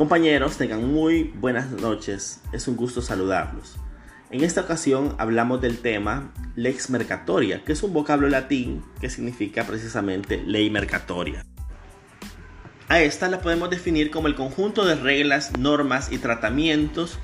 Compañeros, 0.00 0.56
tengan 0.56 0.90
muy 0.90 1.24
buenas 1.24 1.72
noches. 1.72 2.40
Es 2.52 2.66
un 2.68 2.74
gusto 2.74 3.02
saludarlos. 3.02 3.76
En 4.30 4.42
esta 4.44 4.62
ocasión 4.62 5.14
hablamos 5.18 5.60
del 5.60 5.76
tema 5.76 6.32
lex 6.56 6.88
mercatoria, 6.88 7.62
que 7.64 7.72
es 7.72 7.82
un 7.82 7.92
vocablo 7.92 8.26
latín 8.30 8.82
que 8.98 9.10
significa 9.10 9.64
precisamente 9.64 10.42
ley 10.42 10.70
mercatoria. 10.70 11.44
A 12.88 13.00
esta 13.00 13.28
la 13.28 13.42
podemos 13.42 13.68
definir 13.68 14.10
como 14.10 14.26
el 14.26 14.34
conjunto 14.34 14.86
de 14.86 14.94
reglas, 14.94 15.58
normas 15.58 16.10
y 16.10 16.16
tratamientos 16.16 17.18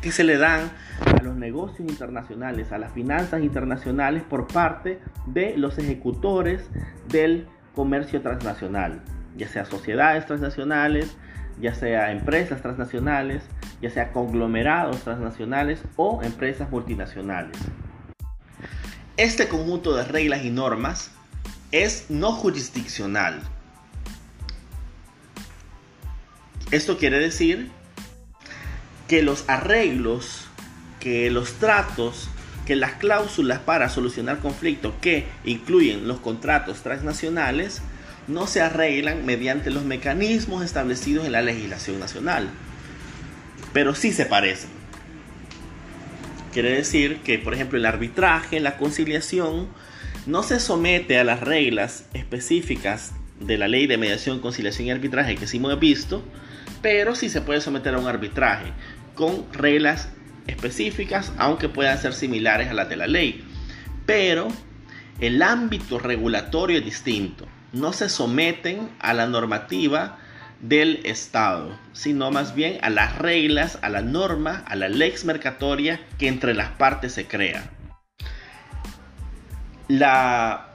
que 0.00 0.10
se 0.10 0.24
le 0.24 0.38
dan 0.38 0.72
a 1.04 1.22
los 1.22 1.36
negocios 1.36 1.86
internacionales, 1.86 2.72
a 2.72 2.78
las 2.78 2.94
finanzas 2.94 3.42
internacionales 3.42 4.22
por 4.22 4.46
parte 4.46 5.02
de 5.26 5.54
los 5.58 5.76
ejecutores 5.76 6.62
del 7.10 7.46
comercio 7.74 8.22
transnacional, 8.22 9.02
ya 9.36 9.48
sea 9.48 9.66
sociedades 9.66 10.24
transnacionales, 10.24 11.14
ya 11.60 11.74
sea 11.74 12.10
empresas 12.10 12.62
transnacionales, 12.62 13.42
ya 13.80 13.90
sea 13.90 14.12
conglomerados 14.12 15.02
transnacionales 15.02 15.80
o 15.96 16.22
empresas 16.22 16.70
multinacionales. 16.70 17.56
Este 19.16 19.48
conjunto 19.48 19.94
de 19.94 20.04
reglas 20.04 20.44
y 20.44 20.50
normas 20.50 21.10
es 21.70 22.06
no 22.08 22.32
jurisdiccional. 22.32 23.40
Esto 26.70 26.98
quiere 26.98 27.18
decir 27.18 27.70
que 29.06 29.22
los 29.22 29.48
arreglos, 29.48 30.48
que 30.98 31.30
los 31.30 31.54
tratos, 31.54 32.28
que 32.66 32.76
las 32.76 32.92
cláusulas 32.94 33.60
para 33.60 33.88
solucionar 33.88 34.38
conflictos 34.38 34.94
que 35.00 35.26
incluyen 35.44 36.08
los 36.08 36.20
contratos 36.20 36.82
transnacionales 36.82 37.82
no 38.26 38.46
se 38.46 38.60
arreglan 38.60 39.26
mediante 39.26 39.70
los 39.70 39.84
mecanismos 39.84 40.64
establecidos 40.64 41.26
en 41.26 41.32
la 41.32 41.42
legislación 41.42 42.00
nacional, 42.00 42.48
pero 43.72 43.94
sí 43.94 44.12
se 44.12 44.26
parecen. 44.26 44.70
Quiere 46.52 46.70
decir 46.70 47.18
que, 47.18 47.38
por 47.38 47.54
ejemplo, 47.54 47.78
el 47.78 47.86
arbitraje, 47.86 48.60
la 48.60 48.76
conciliación, 48.76 49.68
no 50.26 50.42
se 50.42 50.60
somete 50.60 51.18
a 51.18 51.24
las 51.24 51.40
reglas 51.40 52.06
específicas 52.14 53.12
de 53.40 53.58
la 53.58 53.68
ley 53.68 53.86
de 53.86 53.98
mediación, 53.98 54.40
conciliación 54.40 54.86
y 54.86 54.90
arbitraje 54.92 55.34
que 55.34 55.46
sí 55.46 55.56
hemos 55.56 55.78
visto, 55.78 56.22
pero 56.80 57.14
sí 57.14 57.28
se 57.28 57.40
puede 57.40 57.60
someter 57.60 57.94
a 57.94 57.98
un 57.98 58.06
arbitraje 58.06 58.72
con 59.14 59.52
reglas 59.52 60.08
específicas, 60.46 61.32
aunque 61.36 61.68
puedan 61.68 61.98
ser 62.00 62.14
similares 62.14 62.68
a 62.68 62.74
las 62.74 62.88
de 62.88 62.96
la 62.96 63.06
ley. 63.06 63.44
Pero 64.06 64.48
el 65.20 65.42
ámbito 65.42 65.98
regulatorio 65.98 66.78
es 66.78 66.84
distinto 66.84 67.46
no 67.74 67.92
se 67.92 68.08
someten 68.08 68.88
a 69.00 69.12
la 69.12 69.26
normativa 69.26 70.18
del 70.60 71.00
Estado, 71.04 71.78
sino 71.92 72.30
más 72.30 72.54
bien 72.54 72.78
a 72.82 72.88
las 72.88 73.18
reglas, 73.18 73.78
a 73.82 73.90
la 73.90 74.00
norma, 74.00 74.64
a 74.66 74.76
la 74.76 74.88
lex 74.88 75.24
mercatoria 75.24 76.00
que 76.18 76.28
entre 76.28 76.54
las 76.54 76.70
partes 76.70 77.12
se 77.12 77.26
crea. 77.26 77.70
La 79.88 80.68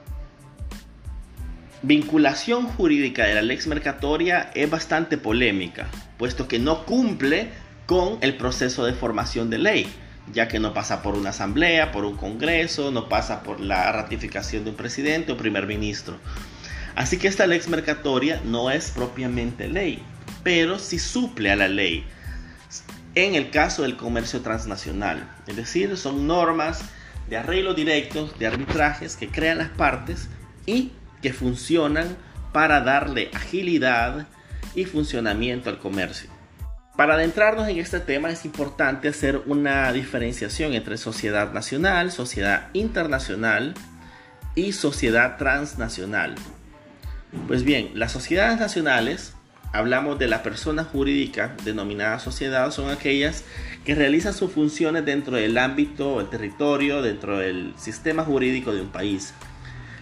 vinculación 1.82 2.66
jurídica 2.66 3.24
de 3.24 3.34
la 3.34 3.42
lex 3.42 3.66
mercatoria 3.66 4.50
es 4.54 4.70
bastante 4.70 5.18
polémica, 5.18 5.88
puesto 6.18 6.46
que 6.46 6.58
no 6.58 6.84
cumple 6.84 7.48
con 7.86 8.18
el 8.20 8.36
proceso 8.36 8.84
de 8.84 8.92
formación 8.92 9.50
de 9.50 9.58
ley, 9.58 9.92
ya 10.32 10.46
que 10.46 10.60
no 10.60 10.72
pasa 10.72 11.02
por 11.02 11.16
una 11.16 11.30
asamblea, 11.30 11.90
por 11.90 12.04
un 12.04 12.16
congreso, 12.16 12.92
no 12.92 13.08
pasa 13.08 13.42
por 13.42 13.58
la 13.58 13.90
ratificación 13.90 14.62
de 14.62 14.70
un 14.70 14.76
presidente 14.76 15.32
o 15.32 15.36
primer 15.36 15.66
ministro. 15.66 16.18
Así 16.94 17.18
que 17.18 17.28
esta 17.28 17.46
lex 17.46 17.68
mercatoria 17.68 18.40
no 18.44 18.70
es 18.70 18.90
propiamente 18.90 19.68
ley, 19.68 20.02
pero 20.42 20.78
sí 20.78 20.98
suple 20.98 21.50
a 21.50 21.56
la 21.56 21.68
ley 21.68 22.04
en 23.14 23.34
el 23.34 23.50
caso 23.50 23.82
del 23.82 23.96
comercio 23.96 24.40
transnacional. 24.40 25.28
Es 25.46 25.56
decir, 25.56 25.96
son 25.96 26.26
normas 26.26 26.82
de 27.28 27.36
arreglo 27.36 27.74
directos, 27.74 28.38
de 28.38 28.46
arbitrajes 28.46 29.16
que 29.16 29.28
crean 29.28 29.58
las 29.58 29.70
partes 29.70 30.28
y 30.66 30.92
que 31.22 31.32
funcionan 31.32 32.16
para 32.52 32.80
darle 32.80 33.30
agilidad 33.32 34.26
y 34.74 34.84
funcionamiento 34.84 35.70
al 35.70 35.78
comercio. 35.78 36.30
Para 36.96 37.14
adentrarnos 37.14 37.68
en 37.68 37.78
este 37.78 38.00
tema 38.00 38.30
es 38.30 38.44
importante 38.44 39.08
hacer 39.08 39.42
una 39.46 39.92
diferenciación 39.92 40.74
entre 40.74 40.98
sociedad 40.98 41.52
nacional, 41.52 42.12
sociedad 42.12 42.68
internacional 42.74 43.74
y 44.54 44.72
sociedad 44.72 45.36
transnacional. 45.36 46.34
Pues 47.46 47.64
bien, 47.64 47.92
las 47.94 48.12
sociedades 48.12 48.58
nacionales, 48.58 49.34
hablamos 49.72 50.18
de 50.18 50.26
la 50.26 50.42
persona 50.42 50.84
jurídica 50.84 51.54
denominada 51.64 52.18
sociedad, 52.18 52.70
son 52.72 52.90
aquellas 52.90 53.44
que 53.84 53.94
realizan 53.94 54.34
sus 54.34 54.52
funciones 54.52 55.04
dentro 55.04 55.36
del 55.36 55.56
ámbito, 55.58 56.20
el 56.20 56.28
territorio, 56.28 57.02
dentro 57.02 57.38
del 57.38 57.72
sistema 57.78 58.24
jurídico 58.24 58.72
de 58.72 58.82
un 58.82 58.88
país. 58.88 59.32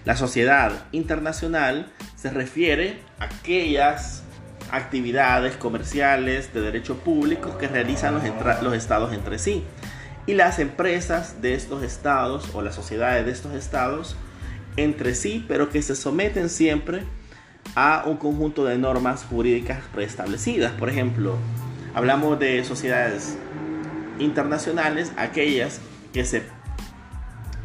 La 0.04 0.16
sociedad 0.16 0.86
internacional 0.92 1.92
se 2.16 2.30
refiere 2.30 3.00
a 3.18 3.24
aquellas 3.24 4.22
actividades 4.70 5.56
comerciales 5.56 6.52
de 6.54 6.60
derecho 6.60 6.96
público 6.98 7.58
que 7.58 7.68
realizan 7.68 8.14
los, 8.14 8.22
los, 8.62 8.74
estados 8.74 9.12
entre 9.12 9.38
sí. 9.38 9.64
Y 10.26 10.34
las 10.34 10.58
empresas 10.58 11.40
de 11.40 11.54
estos 11.54 11.82
estados 11.82 12.50
o 12.54 12.62
las 12.62 12.74
sociedades 12.74 13.24
de 13.26 13.32
estos 13.32 13.54
estados 13.54 14.16
entre 14.78 15.14
sí, 15.14 15.44
pero 15.46 15.70
que 15.70 15.82
se 15.82 15.94
someten 15.94 16.48
siempre 16.48 17.02
a 17.74 18.04
un 18.06 18.16
conjunto 18.16 18.64
de 18.64 18.78
normas 18.78 19.24
jurídicas 19.24 19.80
preestablecidas. 19.92 20.72
Por 20.72 20.88
ejemplo, 20.88 21.36
hablamos 21.94 22.38
de 22.38 22.64
sociedades 22.64 23.36
internacionales, 24.18 25.12
aquellas 25.16 25.80
que 26.12 26.24
se 26.24 26.42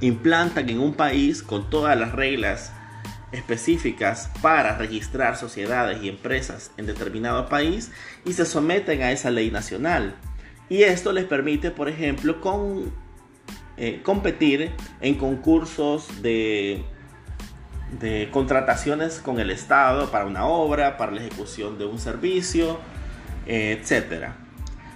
implantan 0.02 0.70
en 0.70 0.80
un 0.80 0.94
país 0.94 1.44
con 1.44 1.70
todas 1.70 1.98
las 1.98 2.12
reglas 2.14 2.72
específicas 3.32 4.30
para 4.42 4.78
registrar 4.78 5.38
sociedades 5.38 6.04
y 6.04 6.10
empresas 6.10 6.72
en 6.78 6.86
determinado 6.86 7.50
país 7.50 7.92
y 8.26 8.34
se 8.34 8.46
someten 8.46 9.02
a 9.02 9.12
esa 9.12 9.32
ley 9.32 9.50
nacional. 9.50 10.16
Y 10.70 10.84
esto 10.84 11.12
les 11.12 11.26
permite, 11.26 11.72
por 11.72 11.90
ejemplo, 11.90 12.42
con, 12.42 12.92
eh, 13.78 14.02
competir 14.04 14.72
en 15.02 15.16
concursos 15.16 16.22
de 16.22 16.84
de 18.00 18.30
contrataciones 18.32 19.20
con 19.20 19.40
el 19.40 19.50
Estado 19.50 20.12
para 20.12 20.26
una 20.26 20.46
obra, 20.46 20.98
para 20.98 21.12
la 21.12 21.22
ejecución 21.22 21.78
de 21.78 21.86
un 21.86 22.00
servicio, 22.00 22.80
etc. 23.46 24.30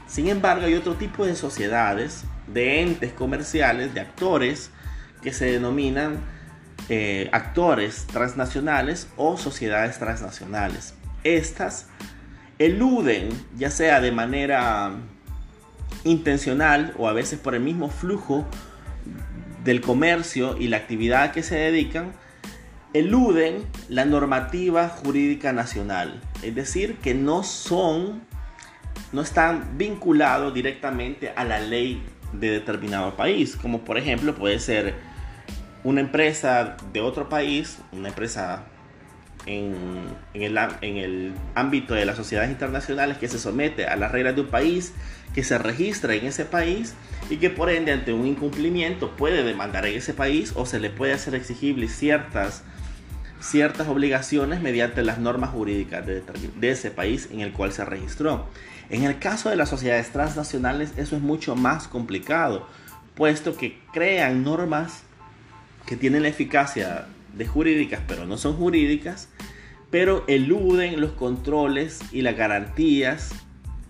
Sin 0.08 0.28
embargo, 0.28 0.66
hay 0.66 0.74
otro 0.76 0.96
tipo 0.96 1.26
de 1.26 1.36
sociedades, 1.36 2.24
de 2.48 2.82
entes 2.82 3.12
comerciales, 3.14 3.94
de 3.94 4.00
actores, 4.00 4.72
que 5.22 5.34
se 5.34 5.46
denominan 5.46 6.20
eh, 6.90 7.30
actores 7.34 8.08
transnacionales 8.08 9.10
o 9.18 9.38
sociedades 9.38 10.00
transnacionales. 10.00 10.94
Estas 11.24 11.88
eluden, 12.60 13.30
ya 13.58 13.70
sea 13.70 14.00
de 14.00 14.12
manera 14.12 14.92
intencional 16.06 16.94
o 16.98 17.10
a 17.10 17.14
veces 17.14 17.40
por 17.40 17.56
el 17.56 17.62
mismo 17.62 17.90
flujo 17.90 18.48
del 19.64 19.82
comercio 19.82 20.58
y 20.58 20.70
la 20.70 20.78
actividad 20.78 21.32
que 21.32 21.44
se 21.44 21.56
dedican, 21.56 22.14
eluden 22.94 23.66
la 23.90 24.06
normativa 24.06 24.90
jurídica 24.90 25.54
nacional, 25.54 26.22
es 26.42 26.56
decir, 26.56 26.98
que 26.98 27.14
no 27.14 27.44
son, 27.44 28.22
no 29.12 29.22
están 29.22 29.78
vinculados 29.78 30.54
directamente 30.54 31.32
a 31.36 31.44
la 31.44 31.60
ley 31.60 32.02
de 32.34 32.52
determinado 32.52 33.16
país, 33.16 33.56
como 33.56 33.82
por 33.82 33.98
ejemplo 33.98 34.36
puede 34.36 34.60
ser 34.60 34.96
una 35.84 36.02
empresa 36.02 36.78
de 36.92 37.02
otro 37.02 37.30
país, 37.30 37.80
una 37.92 38.10
empresa 38.10 38.66
en, 39.46 39.76
el, 40.34 40.58
en, 40.82 40.98
el, 40.98 41.34
ámbito 41.56 41.94
de 41.94 42.06
las 42.06 42.18
sociedades 42.18 42.52
internacionales 42.52 43.18
que 43.18 43.28
se 43.30 43.40
somete 43.40 43.86
a 43.86 43.96
las 43.96 44.12
reglas 44.12 44.36
de 44.36 44.42
un 44.42 44.48
país, 44.48 44.94
que 45.34 45.44
se 45.44 45.58
registra 45.58 46.16
en 46.16 46.26
ese 46.26 46.46
país 46.46 46.96
y 47.30 47.38
que 47.38 47.50
por 47.50 47.70
ende 47.70 47.94
ante 47.94 48.12
un 48.12 48.26
incumplimiento 48.26 49.16
puede 49.16 49.44
demandar 49.44 49.86
en 49.86 49.98
ese 49.98 50.14
país 50.14 50.52
o 50.56 50.66
se 50.66 50.80
le 50.80 50.90
puede 50.90 51.14
hacer 51.14 51.36
exigible 51.36 51.88
ciertas 51.88 52.64
ciertas 53.40 53.88
obligaciones 53.88 54.62
mediante 54.62 55.04
las 55.04 55.20
normas 55.20 55.52
jurídicas 55.52 56.06
de, 56.06 56.24
ese 56.62 56.92
país 56.92 57.30
en 57.32 57.42
el 57.42 57.54
cual 57.54 57.72
se 57.72 57.86
registró. 57.86 58.48
En 58.90 59.04
el 59.04 59.20
caso 59.20 59.50
de 59.50 59.56
las 59.56 59.70
sociedades 59.70 60.12
transnacionales 60.12 60.94
eso 60.98 61.16
es 61.16 61.22
mucho 61.22 61.56
más 61.56 61.88
complicado, 61.88 62.68
puesto 63.16 63.56
que 63.56 63.80
crean 63.94 64.44
normas 64.44 65.04
que 65.86 65.98
tienen 65.98 66.24
la 66.24 66.30
eficacia 66.30 67.08
de 67.34 67.46
jurídicas 67.46 68.02
pero 68.08 68.26
no 68.26 68.38
son 68.38 68.56
jurídicas, 68.56 69.30
pero 69.92 70.24
eluden 70.28 71.00
los 71.00 71.12
controles 71.12 72.00
y 72.12 72.22
las 72.22 72.36
garantías 72.36 73.32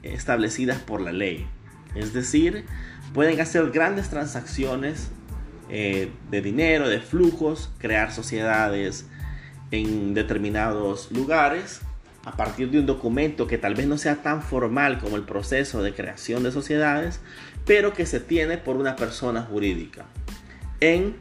establecidas 0.04 0.80
por 0.80 1.02
la 1.02 1.12
ley. 1.12 1.48
Es 1.96 2.14
decir, 2.14 2.66
pueden 3.14 3.40
hacer 3.42 3.72
grandes 3.72 4.10
transacciones 4.10 5.10
eh, 5.70 6.12
de 6.30 6.42
dinero, 6.42 6.88
de 6.88 7.00
flujos, 7.00 7.70
crear 7.80 8.14
sociedades, 8.14 9.06
en 9.72 10.14
determinados 10.14 11.12
lugares 11.12 11.82
a 12.26 12.36
partir 12.36 12.70
de 12.72 12.80
un 12.80 12.86
documento 12.86 13.48
que 13.48 13.58
tal 13.58 13.74
vez 13.76 13.88
no 13.88 13.98
sea 13.98 14.18
tan 14.18 14.42
formal 14.42 15.00
como 15.00 15.16
el 15.16 15.24
proceso 15.24 15.82
de 15.82 15.94
creación 15.94 16.44
de 16.44 16.52
sociedades, 16.52 17.22
pero 17.66 17.94
que 17.94 18.06
se 18.06 18.20
tiene 18.20 18.58
por 18.58 18.76
una 18.76 18.96
persona 18.96 19.44
jurídica 19.44 20.06
en 20.80 21.16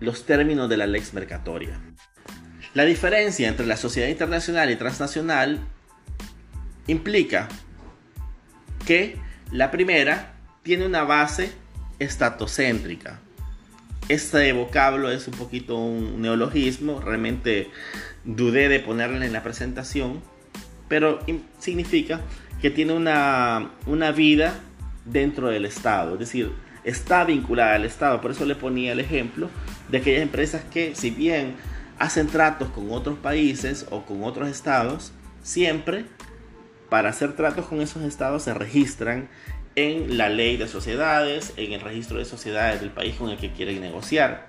los 0.00 0.26
términos 0.26 0.68
de 0.68 0.76
la 0.76 0.86
lex 0.86 1.14
mercatoria. 1.14 1.80
La 2.74 2.84
diferencia 2.84 3.48
entre 3.48 3.66
la 3.66 3.78
sociedad 3.78 4.08
internacional 4.08 4.70
y 4.70 4.76
transnacional 4.76 5.60
implica 6.86 7.48
que 8.86 9.16
la 9.50 9.70
primera 9.70 10.34
tiene 10.62 10.84
una 10.84 11.04
base 11.04 11.52
estatocéntrica. 11.98 13.20
Este 14.08 14.52
vocablo 14.52 15.10
es 15.10 15.26
un 15.26 15.34
poquito 15.34 15.76
un 15.76 16.22
neologismo, 16.22 17.00
realmente 17.00 17.70
dudé 18.24 18.68
de 18.68 18.78
ponerlo 18.78 19.20
en 19.20 19.32
la 19.32 19.42
presentación, 19.42 20.22
pero 20.86 21.18
significa 21.58 22.20
que 22.62 22.70
tiene 22.70 22.92
una, 22.92 23.72
una 23.84 24.12
vida 24.12 24.60
dentro 25.04 25.48
del 25.48 25.64
Estado, 25.64 26.12
es 26.12 26.20
decir, 26.20 26.52
está 26.84 27.24
vinculada 27.24 27.74
al 27.74 27.84
Estado. 27.84 28.20
Por 28.20 28.30
eso 28.30 28.46
le 28.46 28.54
ponía 28.54 28.92
el 28.92 29.00
ejemplo 29.00 29.50
de 29.90 29.98
aquellas 29.98 30.22
empresas 30.22 30.62
que, 30.72 30.94
si 30.94 31.10
bien 31.10 31.56
hacen 31.98 32.28
tratos 32.28 32.68
con 32.68 32.92
otros 32.92 33.18
países 33.18 33.86
o 33.90 34.06
con 34.06 34.22
otros 34.22 34.48
estados, 34.48 35.12
siempre 35.42 36.04
para 36.88 37.08
hacer 37.08 37.34
tratos 37.34 37.66
con 37.66 37.80
esos 37.80 38.04
estados 38.04 38.44
se 38.44 38.54
registran 38.54 39.28
en 39.76 40.16
la 40.16 40.30
ley 40.30 40.56
de 40.56 40.66
sociedades, 40.66 41.52
en 41.56 41.72
el 41.72 41.80
registro 41.80 42.18
de 42.18 42.24
sociedades 42.24 42.80
del 42.80 42.90
país 42.90 43.14
con 43.16 43.30
el 43.30 43.36
que 43.36 43.52
quieren 43.52 43.80
negociar. 43.80 44.48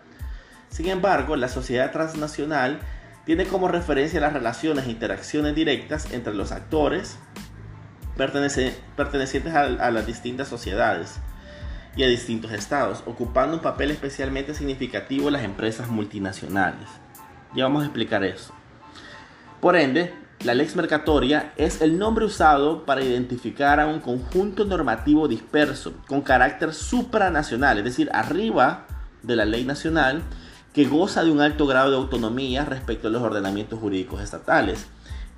Sin 0.70 0.88
embargo, 0.88 1.36
la 1.36 1.50
sociedad 1.50 1.92
transnacional 1.92 2.80
tiene 3.26 3.46
como 3.46 3.68
referencia 3.68 4.22
las 4.22 4.34
relaciones 4.34 4.88
e 4.88 4.92
interacciones 4.92 5.54
directas 5.54 6.12
entre 6.14 6.34
los 6.34 6.54
actores 6.54 7.20
pertenecientes 8.16 9.54
a, 9.54 9.62
a 9.62 9.92
las 9.92 10.08
distintas 10.08 10.48
sociedades 10.48 11.20
y 11.98 12.04
a 12.04 12.08
distintos 12.08 12.52
estados, 12.52 13.04
ocupando 13.06 13.58
un 13.58 13.62
papel 13.62 13.92
especialmente 13.92 14.54
significativo 14.54 15.28
en 15.28 15.34
las 15.34 15.44
empresas 15.44 15.90
multinacionales. 15.90 16.88
Ya 17.54 17.64
vamos 17.64 17.84
a 17.84 17.88
explicar 17.88 18.24
eso. 18.24 18.54
Por 19.60 19.76
ende, 19.76 20.14
la 20.44 20.54
lex 20.54 20.76
mercatoria 20.76 21.52
es 21.58 21.82
el 21.82 21.98
nombre 21.98 22.26
usado 22.26 22.86
para 22.86 23.04
identificar 23.04 23.80
a 23.80 23.88
un 23.88 24.00
conjunto 24.00 24.66
normativo 24.66 25.28
disperso 25.28 25.94
con 26.08 26.22
carácter 26.22 26.74
supranacional, 26.76 27.80
es 27.80 27.84
decir, 27.84 28.10
arriba 28.14 28.86
de 29.24 29.36
la 29.36 29.46
ley 29.46 29.66
nacional, 29.66 30.22
que 30.74 30.86
goza 30.86 31.24
de 31.24 31.32
un 31.32 31.42
alto 31.42 31.66
grado 31.66 31.90
de 31.90 31.98
autonomía 31.98 32.66
respecto 32.66 33.08
a 33.08 33.12
los 33.12 33.24
ordenamientos 33.24 33.80
jurídicos 33.80 34.22
estatales 34.22 34.86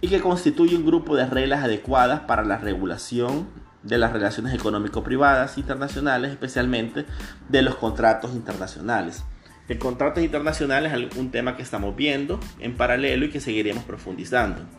y 0.02 0.10
que 0.10 0.20
constituye 0.20 0.76
un 0.76 0.86
grupo 0.86 1.16
de 1.16 1.26
reglas 1.26 1.64
adecuadas 1.64 2.22
para 2.22 2.44
la 2.44 2.58
regulación 2.58 3.48
de 3.84 3.98
las 3.98 4.12
relaciones 4.12 4.54
económico-privadas 4.54 5.58
internacionales, 5.58 6.32
especialmente 6.32 7.06
de 7.48 7.62
los 7.62 7.76
contratos 7.76 8.34
internacionales. 8.34 9.24
El 9.70 9.80
contrato 9.80 10.20
internacional 10.20 10.86
es 10.88 11.16
un 11.16 11.32
tema 11.32 11.56
que 11.56 11.62
estamos 11.62 11.96
viendo 11.96 12.40
en 12.60 12.76
paralelo 12.76 13.26
y 13.26 13.30
que 13.30 13.40
seguiremos 13.40 13.86
profundizando. 13.86 14.79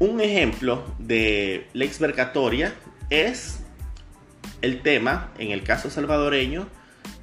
Un 0.00 0.20
ejemplo 0.20 0.84
de 0.98 1.66
lex 1.72 2.00
mercatoria 2.00 2.74
es 3.10 3.60
el 4.62 4.82
tema, 4.82 5.32
en 5.38 5.50
el 5.50 5.64
caso 5.64 5.90
salvadoreño, 5.90 6.68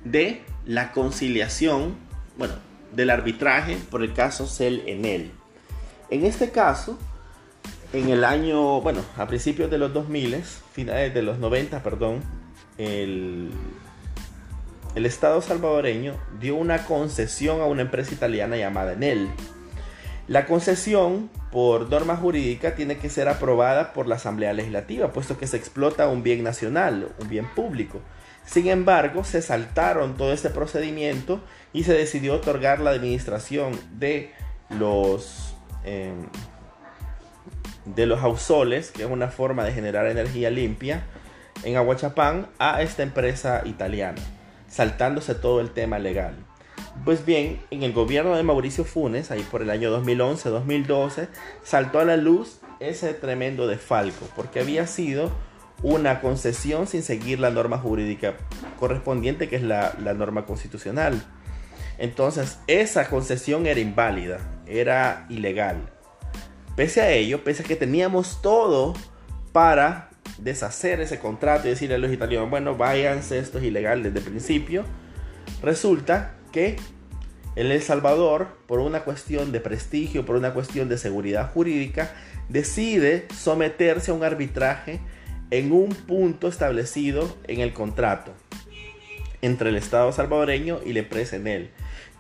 de 0.04 0.42
la 0.66 0.92
conciliación, 0.92 1.96
bueno, 2.38 2.54
del 2.94 3.10
arbitraje 3.10 3.78
por 3.90 4.04
el 4.04 4.14
caso 4.14 4.48
Cel 4.48 4.84
Enel. 4.88 5.32
En 6.10 6.26
este 6.26 6.52
caso, 6.52 7.00
en 7.94 8.10
el 8.10 8.26
año, 8.26 8.82
bueno, 8.82 9.02
a 9.18 9.26
principios 9.28 9.72
de 9.72 9.78
los 9.78 9.94
2000, 9.94 10.44
finales 10.74 11.14
de 11.14 11.22
los 11.22 11.40
90, 11.40 11.82
perdón, 11.82 12.22
el, 12.78 13.52
el 14.96 15.06
Estado 15.06 15.42
salvadoreño 15.42 16.14
dio 16.42 16.56
una 16.56 16.86
concesión 16.86 17.62
a 17.62 17.66
una 17.66 17.84
empresa 17.84 18.14
italiana 18.14 18.58
llamada 18.58 18.94
Enel. 18.94 19.30
La 20.28 20.46
concesión, 20.46 21.30
por 21.56 21.90
norma 21.90 22.18
jurídica, 22.18 22.76
tiene 22.76 22.98
que 22.98 23.10
ser 23.10 23.30
aprobada 23.30 23.94
por 23.94 24.08
la 24.08 24.16
Asamblea 24.16 24.52
Legislativa, 24.52 25.14
puesto 25.14 25.38
que 25.38 25.48
se 25.48 25.56
explota 25.56 26.10
un 26.10 26.22
bien 26.22 26.44
nacional, 26.44 27.14
un 27.18 27.30
bien 27.30 27.48
público. 27.48 28.02
Sin 28.46 28.68
embargo, 28.68 29.24
se 29.24 29.42
saltaron 29.42 30.18
todo 30.18 30.34
este 30.34 30.50
procedimiento 30.50 31.40
y 31.72 31.86
se 31.86 31.94
decidió 31.94 32.34
otorgar 32.34 32.82
la 32.82 32.90
administración 32.90 33.72
de 33.94 34.34
los, 34.70 35.56
em, 35.86 36.28
de 37.86 38.06
los 38.06 38.22
ausoles, 38.22 38.92
que 38.92 39.04
es 39.04 39.10
una 39.10 39.30
forma 39.30 39.64
de 39.64 39.72
generar 39.72 40.08
energía 40.08 40.50
limpia, 40.50 41.06
en 41.64 41.78
Aguachapán 41.78 42.48
a 42.60 42.82
esta 42.82 43.02
empresa 43.02 43.62
italiana, 43.64 44.22
saltándose 44.68 45.36
todo 45.36 45.62
el 45.62 45.70
tema 45.72 46.00
legal. 46.00 46.36
Pues 47.04 47.26
bien, 47.26 47.62
en 47.70 47.84
el 47.84 47.94
gobierno 47.94 48.36
de 48.36 48.44
Mauricio 48.44 48.84
Funes, 48.84 49.30
ahí 49.30 49.46
por 49.52 49.62
el 49.62 49.70
año 49.70 49.96
2011-2012, 50.02 51.28
saltó 51.64 52.00
a 52.00 52.06
la 52.06 52.18
luz 52.18 52.60
ese 52.80 53.14
tremendo 53.14 53.68
defalco, 53.68 54.28
porque 54.36 54.60
había 54.60 54.88
sido 54.88 55.32
una 55.84 56.22
concesión 56.22 56.88
sin 56.88 57.04
seguir 57.04 57.40
la 57.40 57.52
norma 57.52 57.78
jurídica 57.78 58.36
correspondiente, 58.80 59.50
que 59.50 59.58
es 59.58 59.64
la, 59.64 59.94
norma 60.16 60.46
constitucional. 60.46 61.22
Entonces, 61.98 62.60
esa 62.68 63.08
concesión 63.10 63.68
era 63.68 63.80
inválida, 63.80 64.40
era 64.66 65.26
ilegal. 65.30 65.78
Pese 66.76 67.02
a 67.02 67.12
ello, 67.12 67.44
pese 67.44 67.64
a 67.64 67.66
que 67.66 67.76
teníamos 67.76 68.42
todo 68.42 68.94
para 69.52 70.10
deshacer 70.40 71.00
ese 71.00 71.20
contrato 71.20 71.68
y 71.68 71.72
decirle 71.72 71.96
a 71.96 72.00
los 72.00 72.12
italianos, 72.12 72.50
bueno, 72.50 72.76
váyanse, 72.76 73.38
esto 73.38 73.60
es 73.60 73.64
ilegal 73.66 74.04
desde 74.04 74.20
el 74.20 74.26
principio, 74.26 74.84
resulta 75.62 76.36
que 76.56 76.78
en 77.58 77.70
El 77.70 77.82
Salvador, 77.82 78.48
por 78.66 78.80
una 78.80 79.02
cuestión 79.02 79.52
de 79.52 79.60
prestigio, 79.60 80.26
por 80.26 80.38
una 80.38 80.54
cuestión 80.54 80.88
de 80.88 80.98
seguridad 80.98 81.52
jurídica, 81.52 82.14
decide 82.48 83.28
someterse 83.36 84.12
a 84.12 84.14
un 84.14 84.24
arbitraje 84.24 85.02
en 85.52 85.74
un 85.74 85.90
punto 85.90 86.48
establecido 86.48 87.36
en 87.48 87.60
el 87.60 87.74
contrato 87.74 88.34
entre 89.42 89.70
el 89.70 89.76
Estado 89.76 90.14
salvadoreño 90.14 90.80
y 90.86 90.94
la 90.94 91.00
empresa 91.00 91.36
en 91.36 91.48
él. 91.48 91.72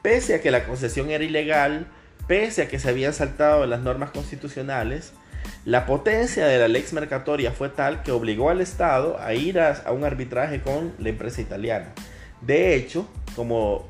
Pese 0.01 0.35
a 0.35 0.41
que 0.41 0.51
la 0.51 0.65
concesión 0.65 1.09
era 1.11 1.23
ilegal, 1.23 1.87
pese 2.27 2.63
a 2.63 2.67
que 2.67 2.77
se 2.77 2.89
habían 2.89 3.13
saltado 3.13 3.65
las 3.65 3.79
normas 3.79 4.11
constitucionales, 4.11 5.13
la 5.63 5.85
potencia 5.85 6.45
de 6.45 6.59
la 6.59 6.67
lex 6.67 6.91
mercatoria 6.91 7.51
fue 7.51 7.69
tal 7.69 8.03
que 8.03 8.11
obligó 8.11 8.49
al 8.49 8.59
Estado 8.59 9.17
a 9.19 9.33
ir 9.33 9.59
a, 9.59 9.81
un 9.91 10.03
arbitraje 10.03 10.61
con 10.61 10.93
la 10.99 11.09
empresa 11.09 11.39
italiana. 11.39 11.93
De 12.41 12.75
hecho, 12.75 13.09
como 13.35 13.87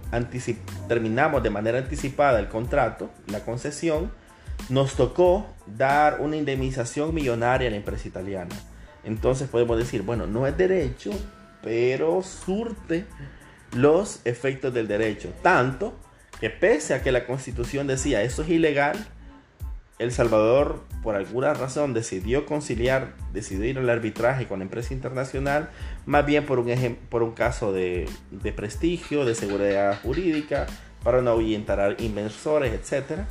terminamos 0.88 1.44
de 1.44 1.50
manera 1.50 1.78
anticipada 1.78 2.40
el 2.40 2.48
contrato, 2.48 3.10
la 3.28 3.42
concesión, 3.42 4.12
nos 4.70 4.96
tocó 4.96 5.46
dar 5.68 6.20
una 6.22 6.36
indemnización 6.36 7.14
millonaria 7.14 7.68
a 7.68 7.72
la 7.72 7.78
empresa 7.78 8.08
italiana. 8.08 8.56
Entonces 9.04 9.48
podemos 9.48 9.78
decir, 9.78 10.02
bueno, 10.02 10.26
no 10.26 10.48
es 10.48 10.58
derecho, 10.58 11.12
pero 11.62 12.24
surte 12.24 13.06
los 13.74 14.22
efectos 14.26 14.74
del 14.74 14.88
derecho. 14.88 15.32
Tanto 15.42 15.94
que 16.40 16.50
pese 16.50 16.94
a 16.94 17.02
que 17.02 17.12
la 17.12 17.26
constitución 17.26 17.88
decía 17.88 18.24
eso 18.24 18.42
es 18.42 18.50
ilegal, 18.50 18.98
El 19.98 20.12
Salvador 20.12 20.84
por 21.04 21.16
alguna 21.16 21.54
razón 21.54 21.94
decidió 21.94 22.46
conciliar, 22.46 23.14
decidió 23.32 23.64
ir 23.64 23.78
al 23.78 23.90
arbitraje 23.90 24.46
con 24.46 24.60
la 24.60 24.66
empresa 24.66 24.94
internacional, 24.94 25.70
más 26.06 26.26
bien 26.26 26.46
por 26.46 26.60
un, 26.60 27.32
caso 27.32 27.72
de, 27.72 28.10
de 28.30 28.52
prestigio, 28.52 29.24
de 29.24 29.36
seguridad 29.36 29.98
jurídica, 30.02 30.68
para 31.02 31.22
no 31.22 31.32
ahuyentar 31.32 31.80
a 31.80 31.96
inversores, 32.02 32.74
etc. 32.74 33.22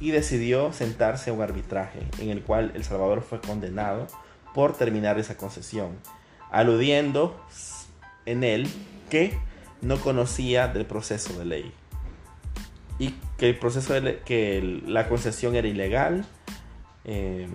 Y 0.00 0.10
decidió 0.10 0.72
sentarse 0.72 1.30
a 1.30 1.34
un 1.34 1.42
arbitraje 1.42 2.00
en 2.18 2.30
el 2.30 2.42
cual 2.42 2.72
El 2.74 2.82
Salvador 2.82 3.22
fue 3.22 3.40
condenado 3.40 4.08
por 4.54 4.76
terminar 4.76 5.20
esa 5.20 5.36
concesión, 5.36 5.90
aludiendo 6.50 7.40
en 8.26 8.42
él 8.42 8.66
que 9.08 9.38
no 9.82 10.00
conocía 10.00 10.66
del 10.66 10.84
proceso 10.84 11.38
de 11.38 11.44
ley 11.44 11.72
y 12.98 13.14
que 13.36 13.50
el 13.50 13.58
proceso 13.58 13.94
de 13.94 14.20
que 14.20 14.82
la 14.86 15.08
concesión 15.08 15.54
era 15.54 15.68
ilegal 15.68 16.24
em, 17.04 17.50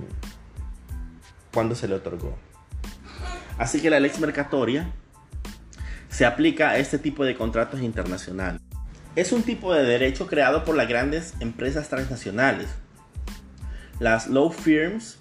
cuando 1.54 1.76
se 1.76 1.88
le 1.88 1.96
otorgó. 1.96 2.38
Así 3.58 3.82
que 3.82 3.90
la 3.90 4.00
ley 4.00 4.12
mercatoria 4.20 4.90
se 6.10 6.26
aplica 6.26 6.70
a 6.70 6.78
este 6.78 6.98
tipo 6.98 7.26
de 7.26 7.36
contratos 7.36 7.82
internacionales. 7.82 8.62
Es 9.16 9.32
un 9.32 9.44
tipo 9.44 9.74
de 9.74 9.84
derecho 9.84 10.28
creado 10.28 10.64
por 10.64 10.76
las 10.76 10.88
grandes 10.88 11.34
empresas 11.40 11.90
transnacionales, 11.90 12.68
las 14.00 14.28
law 14.28 14.52
firms 14.52 15.20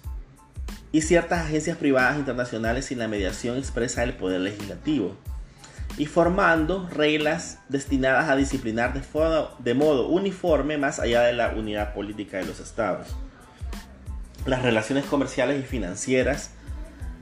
y 0.91 1.01
ciertas 1.01 1.45
agencias 1.45 1.77
privadas 1.77 2.17
internacionales 2.17 2.85
sin 2.85 2.99
la 2.99 3.07
mediación 3.07 3.57
expresa 3.57 4.01
del 4.01 4.13
Poder 4.13 4.41
Legislativo, 4.41 5.15
y 5.97 6.05
formando 6.05 6.89
reglas 6.89 7.59
destinadas 7.69 8.29
a 8.29 8.35
disciplinar 8.35 8.93
de, 8.93 9.73
modo 9.73 10.07
uniforme 10.07 10.77
más 10.77 10.99
allá 10.99 11.21
de 11.21 11.33
la 11.33 11.49
unidad 11.49 11.93
política 11.93 12.37
de 12.37 12.45
los 12.45 12.59
estados. 12.59 13.07
las 14.45 14.61
relaciones 14.61 15.05
comerciales 15.05 15.63
y 15.63 15.65
financieras 15.65 16.51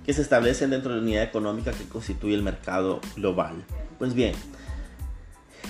que 0.06 0.14
se 0.14 0.24
establecen 0.24 0.72
dentro 0.72 0.92
de 0.92 0.98
la 0.98 1.04
unidad 1.04 1.24
económica 1.24 1.72
que 1.72 1.84
constituye 1.88 2.34
el 2.34 2.42
mercado 2.42 3.00
global. 3.16 3.64
Pues 4.00 4.16
bien, 4.16 4.34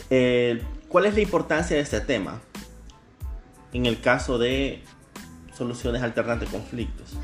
eh, 0.10 0.62
¿cuál 0.88 1.06
es 1.08 1.16
la 1.16 1.22
importancia 1.22 1.76
de 1.76 1.82
este 1.82 2.00
tema 2.00 2.40
en 3.74 3.86
el 3.86 4.00
caso 4.00 4.38
de 4.38 4.84
soluciones 5.58 6.02
alternativas 6.04 6.52
de 6.52 6.58
conflictos? 6.58 7.18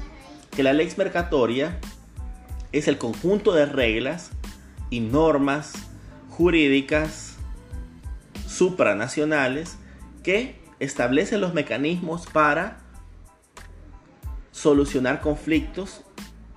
Que 0.52 0.64
la 0.64 0.74
ley 0.74 0.92
mercatoria 0.98 1.80
es 2.74 2.90
el 2.90 2.98
conjunto 2.98 3.54
de 3.54 3.66
reglas 3.66 4.32
y 4.90 5.00
normas 5.00 5.74
jurídicas 6.30 7.36
supranacionales 8.48 9.78
que 10.24 10.60
establecen 10.80 11.42
los 11.42 11.54
mecanismos 11.54 12.26
para 12.28 12.80
solucionar 14.52 15.22
conflictos 15.22 16.02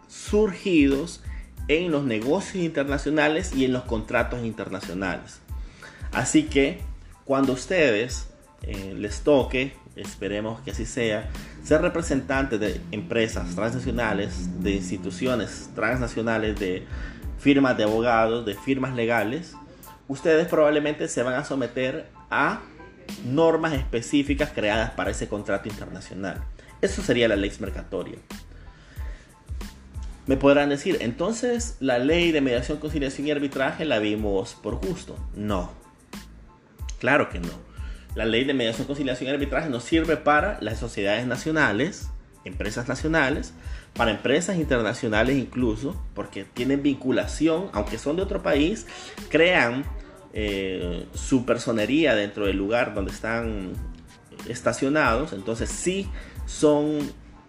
surgidos 0.09 1.23
en 1.69 1.91
los 1.91 2.05
negocios 2.05 2.65
internacionales 2.65 3.53
y 3.55 3.65
en 3.65 3.73
los 3.73 3.85
contratos 3.85 4.45
internacionales. 4.45 5.39
Así 6.13 6.45
que 6.45 6.81
cuando 7.25 7.53
ustedes 7.53 8.29
eh, 8.63 8.95
les 8.97 9.21
toque, 9.21 9.75
esperemos 9.97 10.61
que 10.63 10.73
así 10.73 10.85
sea, 10.85 11.31
ser 11.63 11.83
representantes 11.83 12.59
de 12.59 12.81
empresas 12.91 13.55
transnacionales, 13.55 14.63
de 14.63 14.73
instituciones 14.73 15.71
transnacionales, 15.75 16.59
de 16.59 16.87
firmas 17.41 17.77
de 17.77 17.85
abogados, 17.85 18.45
de 18.45 18.55
firmas 18.55 18.95
legales, 18.95 19.55
ustedes 20.09 20.47
probablemente 20.47 21.09
se 21.09 21.23
van 21.23 21.35
a 21.35 21.45
someter 21.45 22.07
a 22.31 22.61
normas 23.25 23.73
específicas 23.73 24.51
creadas 24.55 24.91
para 24.91 25.11
ese 25.11 25.29
contrato 25.29 25.69
internacional. 25.69 26.43
Eso 26.81 27.03
sería 27.03 27.29
la 27.29 27.37
ley 27.37 27.53
mercatoria. 27.61 28.19
Me 30.27 30.37
podrán 30.37 30.69
decir, 30.69 30.99
entonces 31.01 31.77
la 31.81 31.99
ley 31.99 32.31
de 32.31 32.41
mediación, 32.41 32.79
conciliación 32.79 33.27
y 33.27 33.31
arbitraje 33.31 33.85
la 33.85 33.99
vimos 33.99 34.55
por 34.55 34.77
gusto. 34.77 35.17
No. 35.35 35.73
Claro 37.01 37.31
que 37.31 37.41
no. 37.41 37.49
La 38.15 38.27
ley 38.27 38.45
de 38.45 38.55
mediación, 38.55 38.87
conciliación 38.87 39.31
y 39.31 39.33
arbitraje 39.33 39.71
no 39.71 39.81
sirve 39.81 40.17
para 40.17 40.59
las 40.61 40.79
sociedades 40.79 41.27
nacionales, 41.27 42.11
empresas 42.45 42.89
nacionales, 42.89 43.53
para 43.95 44.11
empresas 44.11 44.57
internacionales 44.57 45.37
incluso, 45.37 46.01
porque 46.15 46.45
tienen 46.45 46.83
vinculación, 46.83 47.69
aunque 47.73 47.99
son 47.99 48.17
de 48.17 48.23
otro 48.23 48.43
país, 48.43 48.87
crean 49.29 49.85
eh, 50.33 51.07
su 51.15 51.45
personería 51.45 52.15
dentro 52.15 52.47
del 52.47 52.57
lugar 52.57 52.95
donde 52.95 53.11
están 53.11 53.73
estacionados, 54.49 55.33
entonces 55.33 55.69
sí 55.71 56.09
son 56.47 56.99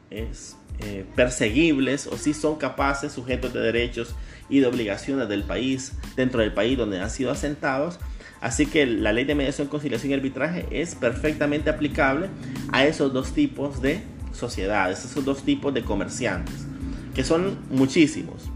eh, 0.10 1.06
perseguibles 1.16 2.08
o 2.08 2.18
si 2.18 2.34
son 2.34 2.56
capaces, 2.56 3.12
sujetos 3.12 3.54
de 3.54 3.62
derechos 3.62 4.16
y 4.50 4.60
de 4.60 4.68
obligaciones 4.68 5.30
del 5.30 5.44
país, 5.44 5.94
dentro 6.16 6.42
del 6.42 6.54
país 6.54 6.78
donde 6.78 7.00
han 7.00 7.10
sido 7.10 7.32
asentados. 7.32 8.00
Así 8.42 8.66
que 8.66 8.88
la 8.88 9.14
ley 9.14 9.24
de 9.24 9.36
mediación, 9.36 9.68
conciliación 9.68 10.12
y 10.12 10.16
arbitraje 10.16 10.66
es 10.72 10.96
perfectamente 10.96 11.70
aplicable 11.70 12.30
a 12.72 12.86
esos 12.86 13.14
dos 13.14 13.34
tipos 13.34 13.82
de 13.82 14.02
sociedades, 14.42 15.06
esos 15.06 15.24
dos 15.24 15.44
tipos 15.44 15.74
de 15.74 15.84
comerciantes, 15.84 16.66
que 17.16 17.24
son 17.24 17.60
muchísimos. 17.70 18.50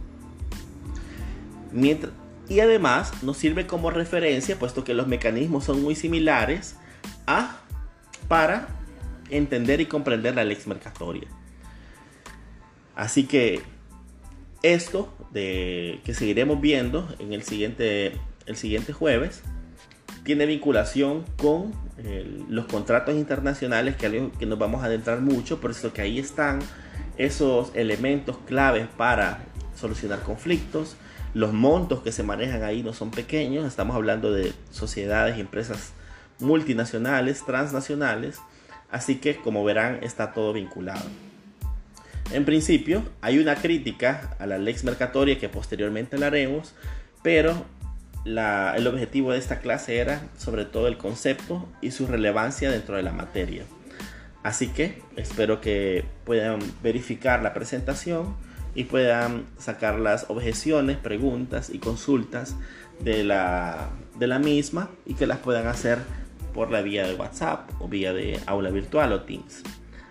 y 2.47 2.59
además 2.59 3.23
nos 3.23 3.37
sirve 3.37 3.67
como 3.67 3.91
referencia, 3.91 4.57
puesto 4.59 4.83
que 4.83 4.93
los 4.93 5.07
mecanismos 5.07 5.63
son 5.63 5.81
muy 5.81 5.95
similares, 5.95 6.75
a, 7.27 7.57
para 8.27 8.67
entender 9.29 9.81
y 9.81 9.85
comprender 9.85 10.35
la 10.35 10.43
lex 10.43 10.67
mercatoria. 10.67 11.27
Así 12.95 13.25
que 13.25 13.61
esto 14.63 15.13
de 15.31 15.99
que 16.05 16.13
seguiremos 16.13 16.61
viendo 16.61 17.13
en 17.19 17.33
el 17.33 17.43
siguiente, 17.43 18.13
el 18.45 18.55
siguiente 18.55 18.93
jueves 18.93 19.43
tiene 20.25 20.45
vinculación 20.45 21.23
con 21.37 21.71
los 22.49 22.65
contratos 22.65 23.15
internacionales 23.15 23.95
que, 23.95 24.29
que 24.37 24.45
nos 24.45 24.59
vamos 24.59 24.83
a 24.83 24.87
adentrar 24.87 25.21
mucho, 25.21 25.61
por 25.61 25.71
eso 25.71 25.93
que 25.93 26.01
ahí 26.01 26.19
están 26.19 26.59
esos 27.17 27.71
elementos 27.73 28.37
claves 28.45 28.87
para 28.97 29.39
solucionar 29.79 30.19
conflictos. 30.19 30.97
Los 31.33 31.53
montos 31.53 32.01
que 32.01 32.11
se 32.11 32.23
manejan 32.23 32.63
ahí 32.63 32.83
no 32.83 32.91
son 32.91 33.11
pequeños, 33.11 33.65
estamos 33.65 33.95
hablando 33.95 34.33
de 34.33 34.53
sociedades 34.71 35.37
y 35.37 35.41
empresas 35.41 35.93
multinacionales, 36.39 37.45
transnacionales, 37.45 38.39
Así 38.95 39.15
que 39.15 39.35
como 39.35 39.63
verán 39.63 39.99
está 40.03 40.31
todo 40.31 40.53
vinculado. 40.53 41.03
En 42.31 42.45
principio 42.45 43.03
hay 43.21 43.39
una 43.39 43.55
crítica 43.55 44.35
a 44.39 44.47
la 44.47 44.57
lex 44.57 44.83
mercatoria 44.83 45.37
que 45.37 45.49
posteriormente 45.49 46.17
la 46.17 46.27
haremos, 46.27 46.73
pero 47.21 47.65
el 48.25 48.87
objetivo 48.87 49.31
de 49.31 49.37
esta 49.37 49.59
clase 49.59 49.97
era 49.97 50.21
sobre 50.37 50.65
todo 50.65 50.87
el 50.87 50.97
concepto 50.97 51.67
y 51.81 51.91
su 51.91 52.07
relevancia 52.07 52.71
dentro 52.71 52.95
de 52.95 53.03
la 53.03 53.11
materia. 53.11 53.63
Así 54.43 54.67
que 54.67 55.01
espero 55.15 55.61
que 55.61 56.05
puedan 56.23 56.59
verificar 56.83 57.41
la 57.41 57.53
presentación 57.53 58.35
y 58.75 58.83
puedan 58.83 59.45
sacar 59.57 59.99
las 59.99 60.29
objeciones, 60.29 60.97
preguntas 60.97 61.69
y 61.69 61.79
consultas 61.79 62.55
de 62.99 63.23
la, 63.23 63.89
de 64.19 64.27
la 64.27 64.39
misma 64.39 64.89
y 65.05 65.15
que 65.15 65.27
las 65.27 65.39
puedan 65.39 65.67
hacer 65.67 65.99
por 66.53 66.71
la 66.71 66.81
vía 66.81 67.07
de 67.07 67.15
WhatsApp 67.15 67.69
o 67.79 67.87
vía 67.87 68.13
de 68.13 68.39
aula 68.45 68.69
virtual 68.69 69.13
o 69.13 69.21
Teams. 69.21 69.63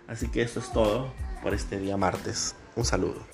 Así 0.09 0.28
que 0.28 0.42
eso 0.42 0.61
es 0.61 0.73
todo 0.73 1.12
por 1.42 1.54
este 1.54 1.78
día 1.78 1.97
martes. 1.97 2.56
Un 2.76 2.85
saludo. 2.85 3.33